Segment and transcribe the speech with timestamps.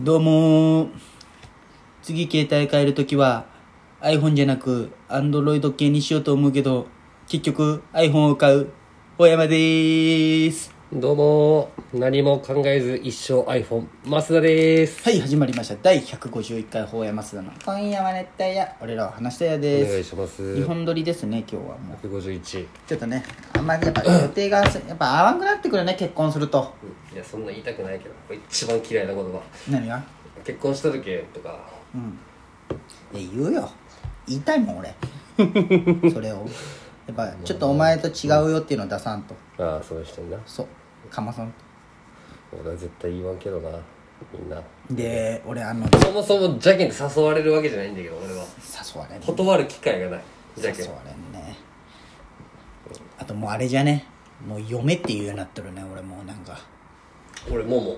[0.00, 0.90] どうもー。
[2.02, 3.46] 次携帯変えるときは
[4.00, 6.86] iPhone じゃなく Android 系にしようと思うけど
[7.26, 8.70] 結局 iPhone を買う。
[9.18, 10.77] 大山でーす。
[10.90, 11.70] どうも。
[11.92, 15.02] 何も考えず一生 iPhone 増田です。
[15.04, 15.76] はい始まりました。
[15.82, 17.52] 第151回法山須田の。
[17.62, 20.56] 今夜は熱帯夜俺らは話したやおで願いすします。
[20.56, 22.06] 日本撮りですね今日はもう。
[22.06, 22.40] 151
[22.86, 23.22] ちょっとね
[23.52, 26.72] あんまりやっぱ予定がやっぱ合わんくなってくるね結婚すると。
[27.12, 28.14] いやそんな言いたくないけど
[28.48, 29.42] 一番嫌いな言葉。
[29.70, 30.02] 何が？
[30.42, 31.02] 結婚した時
[31.34, 31.68] とか。
[33.12, 33.68] いや言うよ。
[34.26, 34.94] 言いたいもん俺。
[36.10, 36.46] それを。
[37.06, 39.34] やっぱちょっとお前と違うよっていうのを出さんと。
[39.58, 40.38] ああそういう人にな。
[40.46, 40.66] そう
[41.08, 41.52] かまさん
[42.52, 43.70] 俺は絶対言わんけどな
[44.32, 44.60] みんな。
[44.90, 48.44] で俺あのそもそも邪気に誘われるわけじゃないんだけど俺は。
[48.94, 50.22] 誘われん断る機会がない。
[50.56, 51.56] 邪気誘われんね。
[53.18, 54.06] あともうあれじゃね。
[54.46, 56.58] もう嫁っていうようになってるね俺もうなんか。
[57.50, 57.96] 俺もも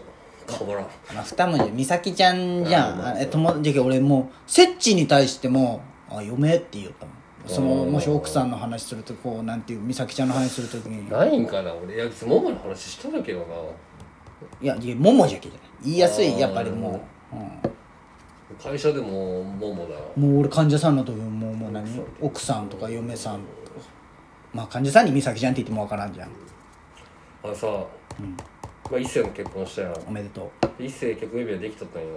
[0.48, 0.84] 変わらん。
[1.15, 3.62] まあ二文字美咲ちゃんじゃん。
[3.62, 7.15] じゃけ俺もうセッチに対しても「あ嫁」って言ったもん
[7.46, 11.09] そのもし奥さんの話するとこうなんていう美咲ちゃんの話するときに。
[11.09, 11.95] ないんかな俺。
[11.96, 13.46] いやももの話しとるけどな。
[14.60, 15.71] いやいやももじゃけじゃない。
[15.85, 17.01] 言いやすいやっぱりも
[17.33, 17.51] う、うん
[18.61, 20.13] 会社でもももだよ。
[20.16, 21.87] もう俺患者さんの時ももうもう何？
[22.21, 22.77] 奥さんと。
[22.77, 23.41] か嫁さんと
[24.52, 26.30] まあ患者さんに美咲ちゃんって言っても分からんじゃん。
[27.45, 27.66] あのさ、
[28.91, 29.95] まあ、一世の結婚したやん。
[30.07, 30.83] おめでとう。
[30.83, 32.09] 一世結婚指輪できとったんよ、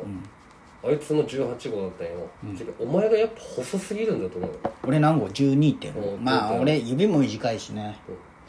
[0.86, 4.56] あいつの18号だったんよ、てかお前がやっぱ細すぎるんだと思うよ。
[4.86, 5.94] 俺何号？12点。
[5.94, 7.98] うんまあうん俺指も短いしね。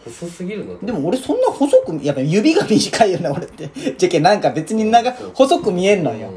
[0.04, 3.70] 細すぎるんだとでも俺そんな細くやっぱ指が短いよね俺って。
[3.96, 6.28] じゃけなんか別に長細く見えんのよ。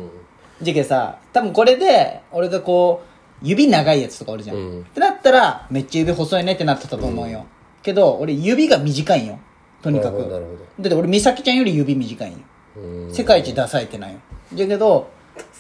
[0.61, 4.81] じゃけさ多分これで俺がこう指長いやつとかおるじゃん、うん。
[4.81, 7.45] ってなったらめっちゃ指細いねってなってたと思うよ、
[7.81, 9.39] けど俺指が短いんよ。
[9.81, 10.13] とにかく。
[10.13, 10.35] なるほど。
[10.35, 12.39] なるほだって俺美咲ちゃんより指短いんよ。
[12.77, 13.13] うん。
[13.13, 14.19] 世界一ダサいってないよ。
[14.53, 15.07] じゃけど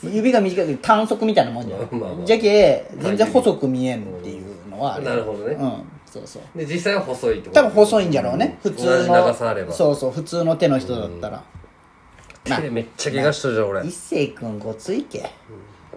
[0.03, 2.25] 指が短いけど短足みたいなもんじゃん、まあまあまあ。
[2.25, 5.53] じゃけ全然細く見えんっていうのはあるなるほどね。
[5.55, 5.83] うん。
[6.05, 6.57] そうそう。
[6.57, 7.61] で実際は細いってこと？
[7.61, 8.57] 多分細いんじゃろうね。
[8.63, 9.13] 普通の。
[9.13, 9.73] 長さあれば。
[9.73, 10.11] そうそう。
[10.11, 11.43] 普通の手の人だったら、
[12.43, 13.81] 手めっちゃ怪我しとるじゃん俺。
[13.81, 15.29] 一星君ごついけ。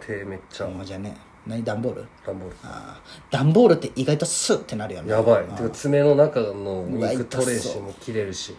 [0.05, 0.67] 手めっちゃ。
[0.67, 1.17] もうじゃあね。
[1.47, 2.07] 何段ボール？
[2.27, 2.57] 段ボール。
[2.65, 3.01] ああ。
[3.31, 5.13] 段ボールって意外とスッってなるよね。
[5.13, 5.45] やばい。
[5.45, 7.95] てか爪の中の肉取れんしもう。
[8.01, 8.57] 切れるし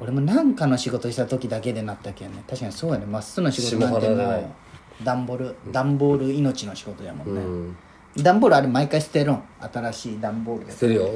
[0.00, 2.42] 俺も何かの仕事した時だけでなったけんね。
[2.48, 3.06] 確かにそうやね。
[3.06, 8.22] まっすぐの仕事なんてもう段ボール段ボール命の仕事やもんね、うん。
[8.22, 9.42] 段ボールあれ毎回捨てるん。
[9.60, 10.72] 新しい段ボールで。
[10.72, 11.08] 捨てるよ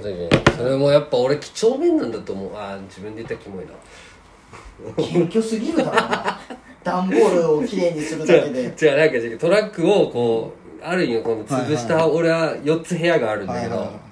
[0.56, 2.56] それもやっぱ俺几帳面なんだと思う。
[2.56, 3.72] ああ自分で言ったらキモいな。
[4.97, 5.91] 謙虚すぎるだろ。
[5.92, 6.41] な
[6.84, 8.75] 段ボールをきれいにするだけで。
[8.76, 9.38] じゃあなんか違う。
[9.38, 14.06] トラックをこうあるんよこの潰した、俺は4つ部屋があるんだけど、はいはいはい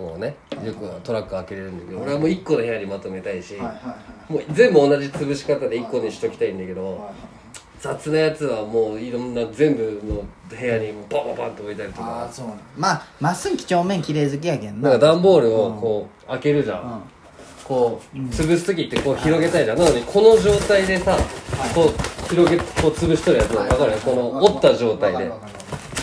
[0.00, 0.34] こうね
[0.64, 7.10] よくトラック開けれるんだけど、俺はもう1個の部屋にまとめたいし、もう全部同じ潰し方で1個にしときたいんだけど、
[7.78, 12.06] 雑なやつはもういろんな全部の部屋にバンバンバンと置いたりとか。
[12.22, 12.46] ああそう
[12.78, 14.88] まあまっすぐ几帳面綺麗好きやけんな。
[14.88, 17.02] なんか段ボールをこう開けるじゃん、
[17.62, 21.18] こう潰す時ってこう広げたいじゃん、なのにこの状態でさ
[21.74, 25.30] こう広げこう潰しとるやつ分かるこの折った状態で。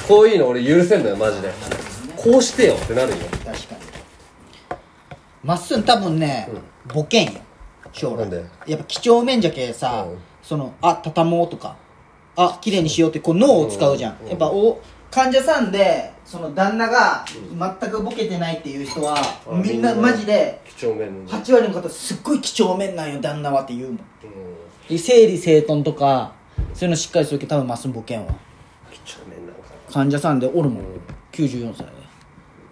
[0.07, 1.51] こういうの俺許せんのよマジで。
[2.15, 3.17] こうしてよってなるよ。
[3.45, 3.86] 確かに
[5.43, 6.49] まっすぐ多分ね、
[6.93, 7.41] ボケんよ。
[7.93, 8.19] 将来。
[8.19, 8.45] なんで？
[8.67, 10.17] やっぱ几帳面じゃけさ、うん。
[10.43, 11.75] そのあ畳もうとか
[12.37, 14.79] あ綺麗にしようってこう脳を使うじゃん、やっぱお
[15.11, 17.25] 患者さんでその旦那が
[17.81, 23.95] 全くボケてないっていう人は、あみんなマジで几帳面の8割の方すっごい几帳面なんよ旦那はって言うもん。
[23.95, 23.99] うん。
[24.87, 26.33] で整理整頓とか
[26.73, 28.33] そういうのしっかりするけど多分まっすぐボケんわ。
[28.91, 29.61] 几帳面なんか
[29.91, 30.83] 患者さんでおるもん、
[31.31, 31.85] 94歳。
[31.85, 31.91] で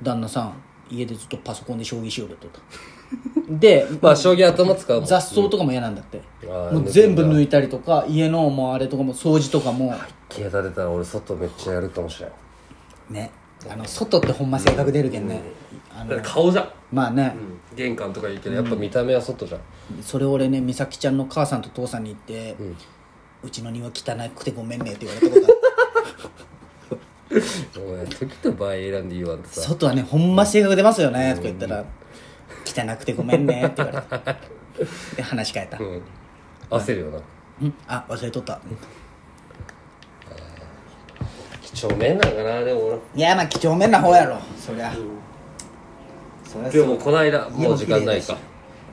[0.02, 0.54] 旦那さん
[0.90, 2.60] 家でずっとパソコンで将棋しよるとか
[3.50, 9.94] でまあ将棋頭使うもん雑草とかも嫌なんだって、もう全部抜いたりとか家のもうあれとかも掃除とかも。
[10.30, 12.32] 消えた出たら俺外めっちゃやるかもしれん。
[13.10, 13.32] ね。
[13.70, 15.42] あの外ってほんま性格出るけんね、
[15.92, 17.36] あのだって顔じゃん、まあね、
[17.72, 19.62] うん、玄関とか言うけどやっぱ見た目は外じゃん、
[20.04, 22.56] それ俺ね美咲ちゃんの母さんと父さんに言って、
[23.44, 23.92] うちの庭汚
[24.36, 25.60] くてごめんねって言われたことある
[27.78, 29.62] お前時と場合選んで言わんとさ。
[29.62, 31.86] 外はねほんま性格出ますよねとか言ったら
[32.66, 34.40] 汚くてごめんねって言われて。
[35.16, 36.02] で話変えた、うん。
[36.70, 37.20] 焦るよな。
[37.62, 38.60] うん、あ忘れとった。
[41.62, 42.98] 几帳面なんかなでも俺。
[43.16, 44.94] いやまあ几帳面な方やろそりゃ、
[46.44, 46.82] そりゃそう。
[46.82, 48.38] でもこの間もう時間ないか。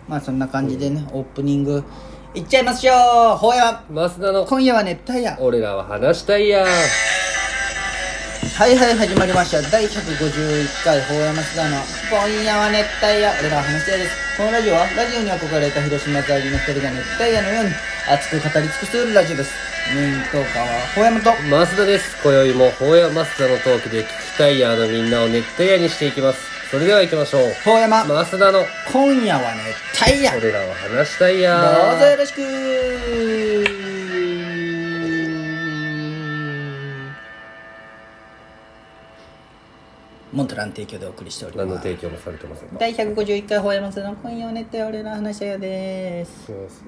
[0.08, 1.82] まあそんな感じでね、オープニング。
[2.34, 4.46] いっちゃいましょうほうや増田の。
[4.46, 5.36] 今夜は熱帯夜。
[5.38, 6.64] 俺らは話したいや
[8.54, 9.62] はいはい始まりました。
[9.70, 11.78] 第151回法山須田の
[12.10, 14.12] 「今夜は熱帯夜」俺らは話し合いです。
[14.36, 17.70] このラジオはラジオに憧れた広島在住の二人が熱帯夜のように
[18.08, 19.50] 熱く語り尽くすラジオです。
[19.94, 22.16] メイントーカーは法山と増田です。
[22.22, 24.08] 今宵も法や増田のトークで聞き
[24.38, 26.38] たいヤーのみんなを熱帯夜にしていきます。
[26.70, 27.54] それでは行きましょう。
[27.64, 28.66] 法山増田の。
[28.92, 30.30] 今夜は熱帯夜。
[30.32, 33.71] どう俺らは話したいヤーぞよろしく
[40.32, 42.76] モントラン提供でお送りしており何のます提供もされてませんか？
[42.78, 46.46] 第151回法山須田の今夜は熱帯夜俺らは話したよです。
[46.46, 46.84] します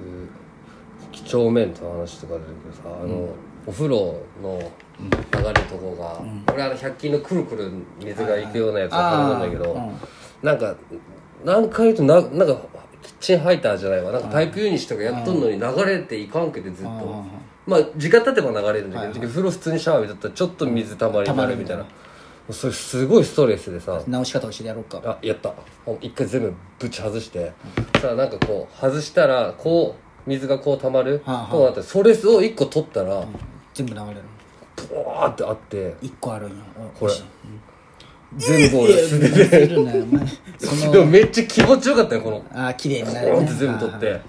[1.12, 3.28] 几帳面と話とか出るけどさあの、
[3.66, 6.20] お風呂の流れるとこが、
[6.52, 7.70] 俺あの100均のくるくる
[8.02, 9.90] 水が行くようなやつを頼むんだけど、あ
[10.44, 10.74] なんか
[11.44, 12.60] 何回言うとななんか
[13.02, 14.10] キッチンハイターじゃないわ。
[14.10, 17.24] なんかパイプユニシとかやっとんのに流れていかんけてずっと。
[17.66, 21.86] まあ時間経てば流れるんだけど、風呂普通にシャワー浴びとったらちょっと水たまりになるみたいな、
[22.50, 24.02] それすごいストレスでさ。
[24.06, 25.00] 直し方をしてやろうか。
[25.04, 25.54] あやった。
[26.00, 27.52] 一回全部ぶち外して。
[28.00, 29.96] さあなんかこう外したらこ
[30.26, 31.46] う水がこう溜まる、はあはあ。
[31.50, 33.24] こうなってそれを一個取ったら、
[33.72, 34.20] 全部流れる。
[34.76, 35.94] ブワーってあって。
[36.02, 36.56] 一個あるんよ。
[36.98, 37.12] これ。
[37.12, 37.24] 欲しい。
[38.36, 39.90] 全部俺素手いででも
[40.94, 42.44] のめっちゃ気持ちよかったよこの。
[42.52, 43.32] あー綺麗になるね。
[43.32, 44.20] コーンって全部取って。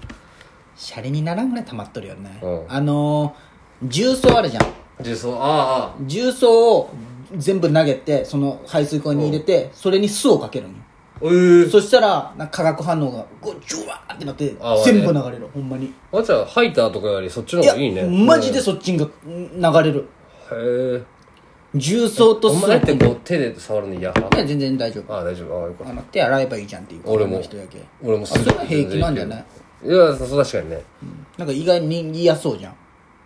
[0.76, 2.38] シャレにならんぐらい溜まっとるよね。
[2.42, 2.64] うん。
[2.68, 3.46] あのー
[3.82, 4.66] 重曹あるじゃん
[5.00, 5.34] 重曹。
[5.34, 5.94] ああ。
[6.02, 6.90] 重曹を
[7.36, 10.76] 全部投げてその排水溝に入れてそれに酢をかけるんよ
[11.22, 15.48] えー、そしたらなんか化学反応がこうジュワーってなってあ全部流れる。
[15.52, 15.92] ほんまに。
[16.12, 18.04] あじゃあハイターとかよりそっちの方がいいね。
[18.04, 20.08] マジでそっちが流れる。
[20.52, 21.02] へえ
[21.74, 25.14] 重曹とお酢前ってこう手で触るの嫌いや全然大丈夫。
[25.14, 25.58] ああ大丈夫。
[25.58, 25.92] ああよかった。
[25.92, 27.36] あの手洗えばいいじゃんっていう俺も。
[27.38, 29.44] の人やけ俺もあそれは平気なんじゃない？
[29.84, 30.82] いやそう確かにね。
[31.38, 32.74] なんか意外に嫌そうじゃん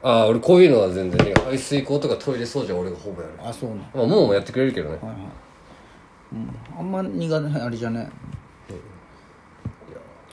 [0.02, 3.34] ああ俺こういうのは全然ね排水溝とかトイレ掃除は俺がほぼやる。
[3.38, 4.96] あそうなまあもうもやってくれるけどね。
[4.96, 5.16] はいはい、
[6.32, 8.00] うん、あんま苦手あれじゃね。
[8.00, 8.08] いや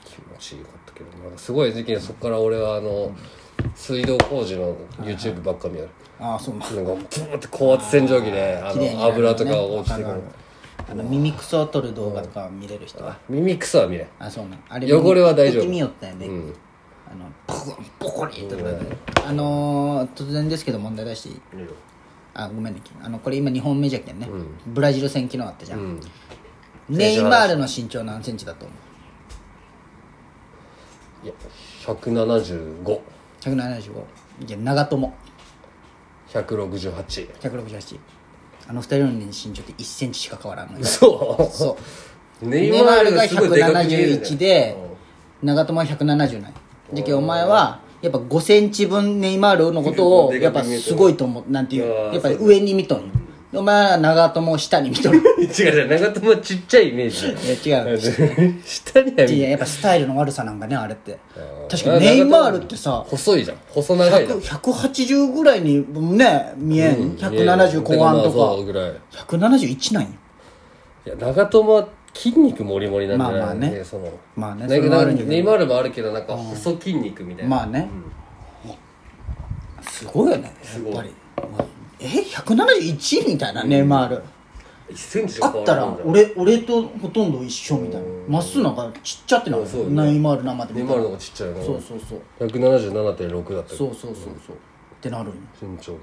[0.04, 3.14] 気持ちいいかったけどなんかすごい時期にそこから俺はあの
[3.74, 5.90] 水道工事の YouTube ばっか見やる。
[6.20, 10.20] ああそうななんかブーって高圧洗浄機であ綺麗にの油とかが落ちてくる。
[10.90, 13.10] あの耳くそを取る動画とか見れる人は。
[13.10, 14.08] あ耳くそは見れん。
[14.18, 14.60] あそうなん。
[14.68, 15.64] あれ汚れは大丈夫。
[15.64, 16.54] 時々見よったよね、うん
[17.10, 18.96] あのポコンポコリって取られて
[19.26, 21.40] あのー、突然ですけど問題出してい
[22.34, 24.28] あごめんねあのこれ今2本目じゃけんね、
[24.66, 26.00] ブラジル戦昨日あったじゃん、うん。
[26.88, 28.74] ネイマールの身長何センチだと思
[31.24, 31.26] う？
[31.26, 31.34] いや
[31.84, 33.00] 175
[33.40, 34.04] 175
[34.44, 35.14] じゃあ長友。
[36.28, 37.98] 168 168
[38.68, 40.84] あの二人の身長って1センチしか変わらんのよ。
[40.84, 41.76] そそ
[42.42, 42.46] う。
[42.46, 44.76] うネイマールがすごいでかく見えるんだよ171で
[45.42, 46.52] 長友は170ない
[46.92, 51.52] じゃけお前はやっぱ5センチ分ネイマールのことを でやっぱすごいと思う。
[51.52, 52.98] なんていうやっぱり上に見とん。
[52.98, 55.22] よお前は長友を下に見とる。
[55.40, 57.26] 違う違う長友はちっちゃいイメージ。
[57.26, 57.98] いや違う。
[58.62, 59.40] 下には見い。
[59.40, 61.18] ややっぱスタイルの悪さなんかねあれって。
[61.70, 63.56] 確かにネイマールってさ細いじゃん。
[63.70, 64.38] 細長いじゃん。
[64.40, 65.84] 100 180ぐらいに
[66.16, 68.62] ね見えん、170後半とか。
[68.62, 68.92] ぐらい。
[69.12, 70.08] 171なんよ
[71.06, 73.38] いや長友は筋肉もりもりなんじゃない？
[73.40, 73.84] まあまあね。
[73.84, 74.10] その。
[74.36, 77.50] まあねネイマールもあるけどなんか細筋肉みたいな。
[77.56, 77.88] まあね、
[79.82, 80.52] すごいよね
[80.84, 81.10] やっぱり。
[82.00, 84.22] え171みたいなネイマール。
[84.88, 88.06] 1センチしあったら俺俺とほとんど一緒みたいな。
[88.26, 89.66] まっすぐなんかちっちゃってなる。
[89.66, 90.02] そうよね。
[90.04, 92.46] ネイマール生でネイマールの方がちっちゃいのそうそうそう。
[92.46, 94.56] 177.6だったそうそうそうそう。
[94.56, 94.58] っ
[95.00, 95.30] てなる
[95.60, 96.00] 身長が。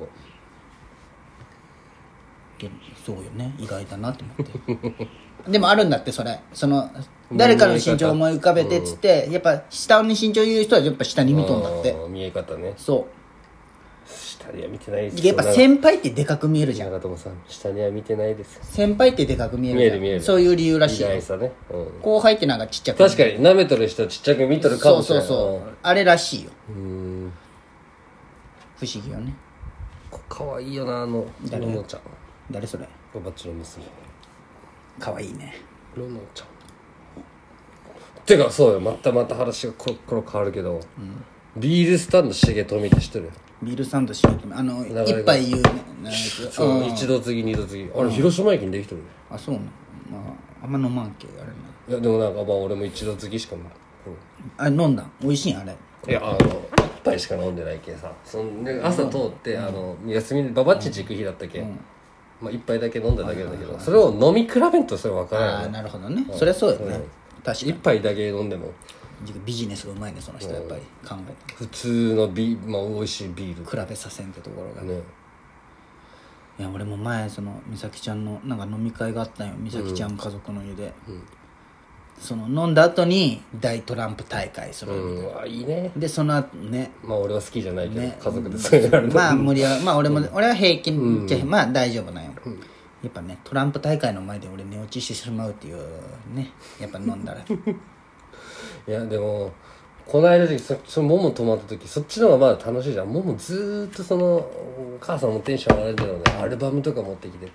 [2.60, 2.70] で
[3.06, 3.54] そうよね。
[3.58, 4.24] 意外だなって
[4.68, 5.08] 思って
[5.48, 6.40] でもあるんだってそれ。
[6.54, 6.90] その
[7.34, 11.92] 誰かの身長を思い浮かべてっつって、やっぱ下に身長言う人はやっぱ下に見とんだって。
[11.92, 12.74] あー見え方ね。
[12.78, 13.08] そ
[14.06, 16.92] 下には見てないですうやっぱ先輩ってでかく見えるじゃん。
[16.92, 19.92] 長友さん下には見てないです先輩ってでかく見えるじゃん。
[19.92, 20.22] 見える見える。
[20.22, 26.52] そういう理由らし意いさね、うん、後輩ってなんかちっちゃく確かに舐めとる人はちっちゃく見とるかそうもしれないそうそうあれらしいよ。
[26.70, 27.34] ううん。
[28.78, 29.34] 不思議よね。
[30.30, 31.66] かわいいよなあの誰？
[31.66, 32.02] ロノちゃん。
[32.52, 32.88] 誰それ？
[33.16, 33.84] ババッチの娘
[35.00, 35.56] かわいいね。
[35.96, 36.48] ロノちゃん。
[38.26, 38.80] てかそうよ。
[38.80, 40.80] またまた話がコロコロ変わるけど、
[41.58, 43.30] ビールスタンド重富って知ってる？
[43.64, 45.04] ビールサンドしげてあの流れが。
[45.04, 45.72] 一杯言うね。
[46.04, 47.90] なやつそううん一度次二度次。
[47.96, 49.68] あれ広島駅にできとるねあそうなの。
[50.12, 50.18] ま
[50.62, 51.54] ああんま飲まんけあれな。
[51.88, 53.64] いやでもなんかまあ俺も一度次しかも。
[54.58, 55.60] あ飲んだ美味しいん？
[55.60, 55.76] あれ。
[56.08, 58.12] いやあの一杯しか飲んでないけんさ。
[58.24, 61.80] そんで朝通って、あの休みでババッチン行く日だったけん、
[62.42, 66.26] まあ一杯だけ飲んだだけだけどそれを飲み比べんとそれ分からああないなるほどね。
[66.34, 67.02] そりゃそうよね
[67.44, 68.72] 確か一杯だけ飲んでも。
[69.24, 73.64] にビジネスがうまいねその人やっぱり考え普通のビ、まあ、美味しいビール。
[73.64, 75.02] て比べさせんってところがね。
[76.58, 79.54] いや俺も前その美咲ちゃんのなんか飲み会があったんよ。
[79.58, 80.94] 美咲ちゃん家族の家で、
[82.20, 85.92] その飲んだ後に大トランプ大会する、うんうわいいね。
[85.96, 86.92] でその後ね。
[87.04, 88.18] まあ俺は好きじゃないけど、ね。
[88.20, 89.14] 家族でそうやるの。
[89.14, 92.32] まあ盛り上がまあ俺も、俺は平均じゃ、まあ大丈夫なんよ、
[93.04, 95.78] やっぱねトランプ大会の前で俺寝落ちしてしまうっていう
[96.34, 96.52] ね。
[96.80, 97.42] やっぱ飲んだら。
[98.88, 99.52] いやでも
[100.08, 103.08] この間でそそのモモ泊まった時そっちの方がまだ楽しいじゃん。
[103.08, 106.24] モモずーっとそのお母さんもテンション上がるんだろうね。
[106.44, 107.52] アルバムとか持ってきて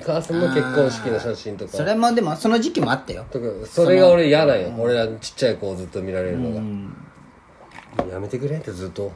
[0.00, 1.72] お母さんの結婚式の写真とか。
[1.76, 3.26] それもでもその時期もあったよ。
[3.30, 4.74] とかそれが俺嫌なんよ。
[4.78, 9.12] 俺らちっちゃい子をずっと見られるのが、やめてくれってずっと。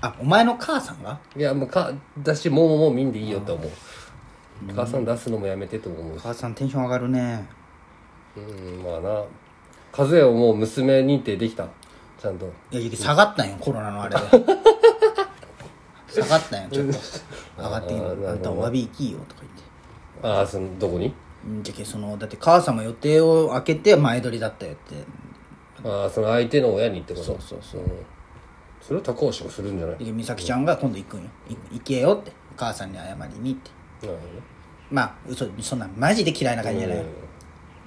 [0.00, 1.18] あお前の母さんが？
[1.36, 1.92] いやもうか
[2.22, 3.70] だしもうもう見んでいいよって思う、
[4.74, 7.48] 母さん出すのもやめてと思う母さんテンション上がるね。
[8.36, 9.24] うんまあな。
[9.96, 11.68] 和也はもう娘認定できた
[12.24, 12.50] ちゃんと。
[12.70, 14.22] いや下がったんよコロナのあれで。
[16.08, 16.98] 下がったんよちょっと。
[17.62, 18.26] 上がってきあーなるほど。
[18.26, 20.28] たあんたお詫び行きよとか言って。
[20.28, 21.12] ああそのどこに？
[21.46, 25.04] うんじゃけそのだって母さんも予定を空けて前撮りだったよって。
[25.86, 27.26] ああその相手の親にってこと？
[27.26, 27.82] そうそうそう。
[27.82, 27.88] うん。
[28.80, 30.04] それは高橋がするんじゃない？
[30.04, 31.26] で美咲ちゃんが今度行くんよ。
[31.50, 32.32] い行けよって。
[32.56, 33.56] お母さんに謝りにっ
[34.00, 34.06] て。
[34.06, 34.24] なるほ
[34.90, 36.96] まあ嘘そんなマジで嫌いな感じじゃない。
[36.98, 37.04] よ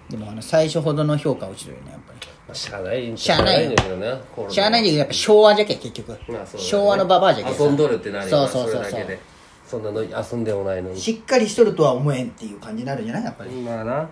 [0.10, 2.20] でもあの最初ほどの評価落ちてるよねやっぱり。
[2.20, 6.48] まあしゃあないしゃあないよんだけどねコロナしゃあないんだけどやっぱ昭和じゃけ結局、まあそうだね。
[6.60, 8.84] 昭和のババアじゃけさ遊んどるってなるそうそうそうそう。
[8.84, 9.20] れだけで。
[9.66, 11.00] そんなの遊んでもないのに。
[11.00, 13.24] しっかりしとるとは思えんっていう感じになるんじゃない？
[13.26, 14.10] やっぱり、まあな。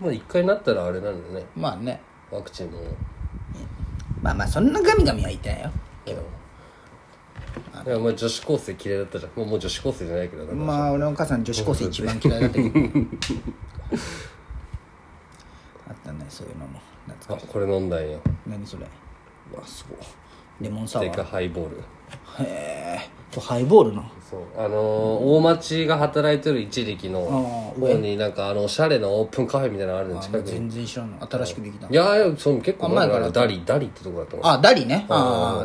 [0.00, 1.46] まあ一回なったらあれなんだよね。
[1.56, 2.00] まあね。
[2.32, 2.80] ワクチンも。
[4.20, 5.70] まあまあそんなガミガミは言ってないよ。
[6.04, 6.22] けど。
[7.86, 9.32] いやお前女子高生嫌いだったじゃん。
[9.38, 10.44] もうもう女子高生じゃないけど。
[10.44, 12.70] なまあ俺のお母さん女子高生一番嫌いだったけど
[16.34, 16.80] そういうのも。
[17.06, 18.86] 懐かしいあこれ飲んだんよ何それ。
[19.52, 19.98] うわすごい。
[20.60, 21.76] レモンサワでかーハイボール。
[22.44, 24.40] へえハイボールなそう。
[24.56, 30.50] あのー大町が働いてる一時期のあー方になんかあのおしゃれなオープンカフェみたいなのあるの近くに。
[30.52, 31.88] 全然知らんの新しくできた。
[31.88, 35.06] いやいやその結構前からダリダリってとこだったのあダリね。
[35.08, 35.62] ああ